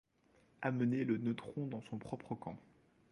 [0.63, 2.57] Amener le neutron dans son propre camp.